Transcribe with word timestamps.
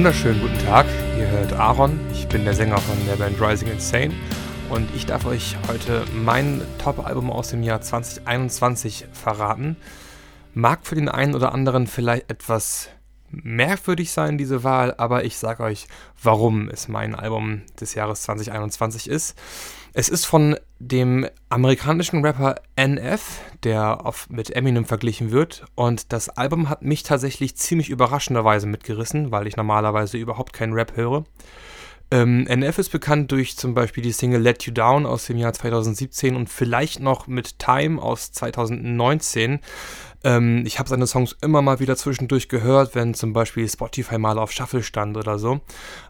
wunderschönen 0.00 0.40
guten 0.40 0.58
Tag. 0.64 0.86
Ihr 1.18 1.28
hört 1.28 1.52
Aaron. 1.52 2.00
Ich 2.14 2.26
bin 2.26 2.46
der 2.46 2.54
Sänger 2.54 2.78
von 2.78 2.96
der 3.06 3.16
Band 3.16 3.38
Rising 3.38 3.68
Insane 3.68 4.14
und 4.70 4.88
ich 4.96 5.04
darf 5.04 5.26
euch 5.26 5.58
heute 5.68 6.06
mein 6.14 6.62
Top-Album 6.82 7.30
aus 7.30 7.50
dem 7.50 7.62
Jahr 7.62 7.82
2021 7.82 9.04
verraten. 9.12 9.76
Mag 10.54 10.86
für 10.86 10.94
den 10.94 11.10
einen 11.10 11.34
oder 11.34 11.52
anderen 11.52 11.86
vielleicht 11.86 12.30
etwas 12.30 12.88
merkwürdig 13.30 14.12
sein, 14.12 14.38
diese 14.38 14.64
Wahl, 14.64 14.94
aber 14.98 15.24
ich 15.24 15.38
sage 15.38 15.62
euch, 15.62 15.86
warum 16.22 16.68
es 16.68 16.88
mein 16.88 17.14
Album 17.14 17.62
des 17.80 17.94
Jahres 17.94 18.22
2021 18.22 19.08
ist. 19.08 19.36
Es 19.92 20.08
ist 20.08 20.24
von 20.24 20.56
dem 20.78 21.26
amerikanischen 21.48 22.24
Rapper 22.24 22.56
NF, 22.76 23.40
der 23.64 24.04
oft 24.04 24.30
mit 24.30 24.54
Eminem 24.54 24.84
verglichen 24.84 25.32
wird. 25.32 25.64
Und 25.74 26.12
das 26.12 26.28
Album 26.28 26.68
hat 26.68 26.82
mich 26.82 27.02
tatsächlich 27.02 27.56
ziemlich 27.56 27.90
überraschenderweise 27.90 28.66
mitgerissen, 28.66 29.32
weil 29.32 29.46
ich 29.46 29.56
normalerweise 29.56 30.16
überhaupt 30.16 30.52
keinen 30.52 30.74
Rap 30.74 30.96
höre. 30.96 31.24
Ähm, 32.12 32.46
NF 32.48 32.78
ist 32.78 32.90
bekannt 32.90 33.30
durch 33.30 33.56
zum 33.56 33.74
Beispiel 33.74 34.02
die 34.02 34.10
Single 34.10 34.40
Let 34.40 34.64
You 34.64 34.72
Down 34.72 35.06
aus 35.06 35.26
dem 35.26 35.36
Jahr 35.36 35.52
2017 35.52 36.34
und 36.34 36.48
vielleicht 36.48 36.98
noch 36.98 37.28
mit 37.28 37.60
Time 37.60 38.02
aus 38.02 38.32
2019. 38.32 39.60
Ähm, 40.22 40.64
ich 40.66 40.78
habe 40.78 40.88
seine 40.88 41.06
Songs 41.06 41.36
immer 41.40 41.62
mal 41.62 41.80
wieder 41.80 41.96
zwischendurch 41.96 42.48
gehört, 42.48 42.94
wenn 42.94 43.14
zum 43.14 43.32
Beispiel 43.32 43.68
Spotify 43.68 44.18
mal 44.18 44.38
auf 44.38 44.52
Shuffle 44.52 44.82
stand 44.82 45.16
oder 45.16 45.38
so. 45.38 45.60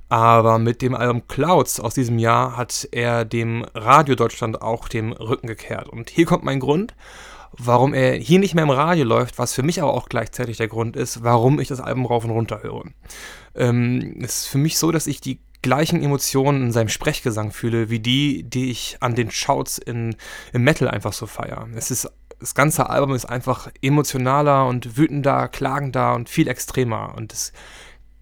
Aber 0.08 0.58
mit 0.58 0.82
dem 0.82 0.94
Album 0.94 1.28
Clouds 1.28 1.80
aus 1.80 1.94
diesem 1.94 2.18
Jahr 2.18 2.56
hat 2.56 2.88
er 2.90 3.24
dem 3.24 3.64
Radio 3.74 4.16
Deutschland 4.16 4.60
auch 4.60 4.88
den 4.88 5.12
Rücken 5.12 5.46
gekehrt. 5.46 5.88
Und 5.88 6.10
hier 6.10 6.26
kommt 6.26 6.44
mein 6.44 6.60
Grund, 6.60 6.94
warum 7.52 7.94
er 7.94 8.14
hier 8.14 8.38
nicht 8.38 8.54
mehr 8.54 8.64
im 8.64 8.70
Radio 8.70 9.04
läuft, 9.04 9.38
was 9.38 9.54
für 9.54 9.62
mich 9.62 9.80
aber 9.80 9.94
auch 9.94 10.08
gleichzeitig 10.08 10.56
der 10.56 10.68
Grund 10.68 10.96
ist, 10.96 11.22
warum 11.22 11.60
ich 11.60 11.68
das 11.68 11.80
Album 11.80 12.06
rauf 12.06 12.24
und 12.24 12.30
runter 12.30 12.62
höre. 12.62 12.84
Ähm, 13.54 14.18
es 14.22 14.42
ist 14.42 14.46
für 14.46 14.58
mich 14.58 14.78
so, 14.78 14.90
dass 14.90 15.06
ich 15.06 15.20
die 15.20 15.40
gleichen 15.62 16.02
Emotionen 16.02 16.62
in 16.62 16.72
seinem 16.72 16.88
Sprechgesang 16.88 17.52
fühle, 17.52 17.90
wie 17.90 18.00
die, 18.00 18.44
die 18.44 18.70
ich 18.70 18.96
an 19.00 19.14
den 19.14 19.30
Shouts 19.30 19.78
in, 19.78 20.16
im 20.52 20.64
Metal 20.64 20.88
einfach 20.88 21.12
so 21.12 21.26
feiere. 21.26 21.68
Es 21.74 21.90
ist 21.90 22.10
das 22.40 22.54
ganze 22.54 22.88
Album 22.88 23.14
ist 23.14 23.26
einfach 23.26 23.70
emotionaler 23.82 24.66
und 24.66 24.96
wütender, 24.96 25.48
klagender 25.48 26.14
und 26.14 26.28
viel 26.28 26.48
extremer. 26.48 27.14
Und 27.16 27.32
es 27.32 27.52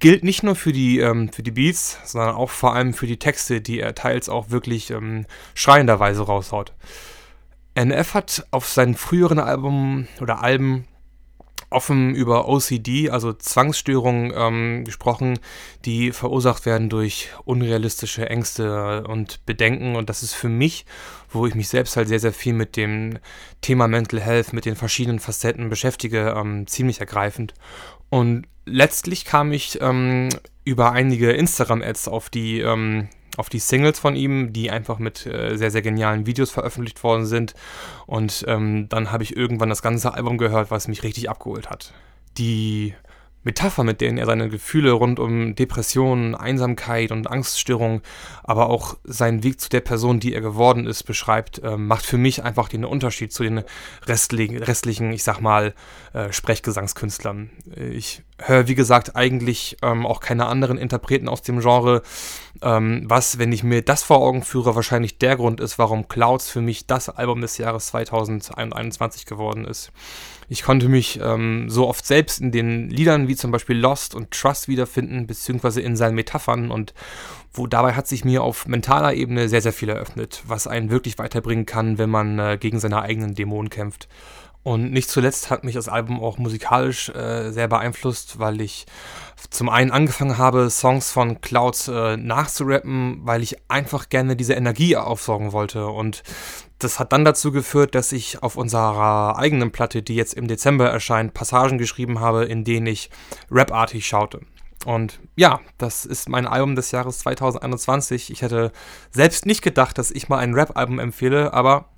gilt 0.01 0.25
nicht 0.25 0.43
nur 0.43 0.57
für 0.57 0.73
die, 0.73 0.99
ähm, 0.99 1.33
für 1.33 1.43
die 1.43 1.53
Beats, 1.53 1.99
sondern 2.05 2.35
auch 2.35 2.51
vor 2.51 2.75
allem 2.75 2.95
für 2.95 3.07
die 3.07 3.19
Texte, 3.19 3.61
die 3.61 3.81
er 3.81 3.95
teils 3.95 4.29
auch 4.29 4.51
wirklich 4.51 4.91
ähm, 4.91 5.27
schreienderweise 5.55 6.23
raushaut. 6.23 6.75
NF 7.75 8.15
hat 8.15 8.47
auf 8.51 8.69
seinen 8.69 8.97
früheren 8.97 9.39
Album 9.39 10.09
oder 10.21 10.43
Alben 10.43 10.87
offen 11.71 12.15
über 12.15 12.49
OCD, 12.49 13.11
also 13.11 13.33
Zwangsstörungen, 13.33 14.33
ähm, 14.35 14.85
gesprochen, 14.85 15.39
die 15.85 16.13
verursacht 16.13 16.67
werden 16.67 16.89
durch 16.89 17.31
unrealistische 17.45 18.29
Ängste 18.29 19.05
und 19.07 19.45
Bedenken. 19.45 19.97
Und 19.97 20.09
das 20.09 20.23
ist 20.23 20.35
für 20.35 20.49
mich, 20.49 20.87
wo 21.31 21.47
ich 21.47 21.55
mich 21.55 21.69
selbst 21.69 21.97
halt 21.97 22.09
sehr, 22.09 22.21
sehr 22.21 22.33
viel 22.33 22.55
mit 22.55 22.77
dem 22.77 23.19
Thema 23.61 23.87
Mental 23.89 24.21
Health, 24.21 24.53
mit 24.53 24.65
den 24.65 24.77
verschiedenen 24.77 25.19
Facetten 25.19 25.69
beschäftige, 25.69 26.35
ähm, 26.37 26.67
ziemlich 26.67 27.01
ergreifend. 27.01 27.55
Und 28.09 28.47
letztlich 28.65 29.25
kam 29.25 29.53
ich 29.53 29.79
ähm, 29.83 30.31
über 30.65 30.93
einige 30.93 31.33
Instagram-Ads 31.33 32.09
auf 32.09 32.31
die 32.31 32.61
ähm, 32.61 33.09
auf 33.39 33.49
die 33.49 33.61
Singles 33.61 33.99
von 33.99 34.17
ihm, 34.17 34.53
die 34.53 34.71
einfach 34.71 34.99
mit 34.99 35.27
äh, 35.27 35.57
sehr, 35.57 35.71
sehr 35.71 35.83
genialen 35.83 36.27
Videos 36.27 36.51
veröffentlicht 36.51 37.03
worden 37.05 37.25
sind. 37.25 37.55
Und 38.07 38.45
ähm, 38.49 38.89
dann 38.89 39.13
habe 39.13 39.23
ich 39.23 39.37
irgendwann 39.37 39.69
das 39.69 39.83
ganze 39.83 40.13
Album 40.15 40.39
gehört, 40.39 40.71
was 40.71 40.89
mich 40.89 41.05
richtig 41.05 41.31
abgeholt 41.31 41.71
hat. 41.71 41.93
Die 42.37 42.95
Metapher, 43.45 43.85
mit 43.85 44.01
denen 44.01 44.19
er 44.19 44.27
seine 44.27 44.49
Gefühle 44.49 44.91
rund 44.91 45.21
um 45.21 45.55
Depressionen, 45.55 46.35
Einsamkeit 46.35 47.13
und 47.13 47.31
Angststörung, 47.31 48.03
aber 48.43 48.69
auch 48.69 48.97
seinen 49.05 49.45
Weg 49.45 49.61
zu 49.61 49.69
der 49.69 49.81
Person, 49.81 50.19
die 50.19 50.35
er 50.35 50.41
geworden 50.41 50.87
ist, 50.87 51.05
beschreibt, 51.05 51.63
äh, 51.63 51.77
macht 51.77 52.05
für 52.05 52.19
mich 52.19 52.43
einfach 52.43 52.69
den 52.69 52.85
Unterschied 52.85 53.33
zu 53.33 53.45
den 53.45 53.63
restlichen, 54.07 54.59
restlichen 54.59 55.13
ich 55.13 55.23
sag 55.23 55.41
mal, 55.41 55.75
äh, 56.13 56.33
Sprechgesangskünstlern. 56.33 57.51
Ich 57.77 58.23
höre, 58.39 58.69
wie 58.69 58.75
gesagt, 58.75 59.17
eigentlich 59.17 59.77
ähm, 59.83 60.07
auch 60.07 60.21
keine 60.21 60.47
anderen 60.47 60.79
Interpreten 60.79 61.29
aus 61.29 61.43
dem 61.43 61.61
Genre, 61.61 62.03
ähm, 62.63 63.05
was, 63.07 63.39
wenn 63.39 63.53
ich 63.53 63.63
mir 63.63 63.83
das 63.83 64.03
vor 64.03 64.19
Augen 64.19 64.43
führe, 64.43 64.75
wahrscheinlich 64.75 65.19
der 65.19 65.37
Grund 65.37 65.61
ist, 65.61 65.79
warum 65.79 66.09
Clouds 66.09 66.49
für 66.49 66.61
mich 66.61 66.87
das 66.87 67.09
Album 67.09 67.41
des 67.41 67.59
Jahres 67.59 67.89
2021 67.89 69.27
geworden 69.27 69.65
ist. 69.65 69.93
Ich 70.51 70.63
konnte 70.63 70.89
mich 70.89 71.21
ähm, 71.23 71.69
so 71.69 71.87
oft 71.87 72.07
selbst 72.07 72.41
in 72.41 72.53
den 72.53 72.89
Liedern 72.89 73.29
wie 73.29 73.37
zum 73.37 73.51
Beispiel 73.51 73.77
Lost 73.77 74.15
und 74.15 74.31
Trust 74.31 74.67
wiederfinden, 74.67 75.27
beziehungsweise 75.27 75.83
in 75.83 75.95
seinen 75.95 76.15
Metaphern 76.15 76.71
und 76.71 76.95
wo 77.53 77.67
dabei 77.67 77.95
hat 77.95 78.07
sich 78.07 78.25
mir 78.25 78.43
auf 78.43 78.67
mentaler 78.67 79.15
Ebene 79.15 79.49
sehr, 79.49 79.61
sehr 79.61 79.73
viel 79.73 79.89
eröffnet, 79.89 80.43
was 80.47 80.67
einen 80.67 80.91
wirklich 80.91 81.19
weiterbringen 81.19 81.67
kann, 81.67 81.99
wenn 81.99 82.11
man 82.11 82.39
äh, 82.39 82.57
gegen 82.59 82.81
seine 82.81 83.03
eigenen 83.03 83.35
Dämonen 83.35 83.69
kämpft. 83.69 84.09
Und 84.63 84.93
nicht 84.93 85.09
zuletzt 85.09 85.51
hat 85.51 85.65
mich 85.65 85.75
das 85.75 85.89
Album 85.89 86.21
auch 86.23 86.37
musikalisch 86.37 87.09
äh, 87.11 87.51
sehr 87.53 87.69
beeinflusst, 87.69 88.39
weil 88.39 88.61
ich 88.61 88.87
zum 89.51 89.69
einen 89.69 89.91
angefangen 89.91 90.37
habe, 90.37 90.69
Songs 90.69 91.13
von 91.13 91.41
Clouds 91.41 91.89
äh, 91.89 92.17
nachzurappen, 92.17 93.21
weil 93.23 93.43
ich 93.43 93.57
einfach 93.71 94.09
gerne 94.09 94.37
diese 94.37 94.55
Energie 94.55 94.97
aufsaugen 94.97 95.53
wollte. 95.53 95.87
Und 95.87 96.23
das 96.79 96.99
hat 96.99 97.13
dann 97.13 97.25
dazu 97.25 97.53
geführt, 97.53 97.95
dass 97.95 98.13
ich 98.13 98.43
auf 98.43 98.57
unserer 98.57 99.39
eigenen 99.39 99.71
Platte, 99.71 100.03
die 100.03 100.17
jetzt 100.17 100.35
im 100.35 100.49
Dezember 100.49 100.89
erscheint, 100.89 101.35
Passagen 101.35 101.79
geschrieben 101.79 102.21
habe, 102.21 102.45
in 102.45 102.65
denen 102.65 102.87
ich 102.87 103.11
rapartig 103.51 104.07
schaute. 104.07 104.41
Und 104.85 105.21
ja, 105.35 105.61
das 105.77 106.05
ist 106.05 106.29
mein 106.29 106.47
Album 106.47 106.77
des 106.77 106.91
Jahres 106.91 107.21
2021. 107.21 108.31
Ich 108.31 108.43
hätte 108.43 108.73
selbst 109.11 109.47
nicht 109.47 109.63
gedacht, 109.63 109.99
dass 109.99 110.11
ich 110.11 110.29
mal 110.29 110.39
ein 110.39 110.55
Rap-Album 110.55 110.99
empfehle, 110.99 111.53
aber 111.53 111.89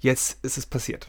jetzt 0.00 0.44
ist 0.44 0.58
es 0.58 0.66
passiert. 0.66 1.08